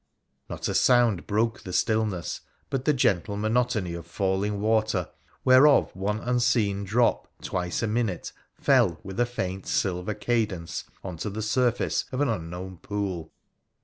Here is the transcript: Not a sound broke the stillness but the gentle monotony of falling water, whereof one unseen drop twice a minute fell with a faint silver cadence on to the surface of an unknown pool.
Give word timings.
Not 0.49 0.67
a 0.67 0.73
sound 0.73 1.27
broke 1.27 1.61
the 1.61 1.71
stillness 1.71 2.41
but 2.71 2.85
the 2.85 2.91
gentle 2.91 3.37
monotony 3.37 3.93
of 3.93 4.07
falling 4.07 4.59
water, 4.59 5.09
whereof 5.45 5.95
one 5.95 6.19
unseen 6.21 6.83
drop 6.83 7.27
twice 7.43 7.83
a 7.83 7.87
minute 7.87 8.31
fell 8.59 8.99
with 9.03 9.19
a 9.19 9.27
faint 9.27 9.67
silver 9.67 10.15
cadence 10.15 10.85
on 11.03 11.17
to 11.17 11.29
the 11.29 11.43
surface 11.43 12.05
of 12.11 12.19
an 12.19 12.29
unknown 12.29 12.77
pool. 12.77 13.31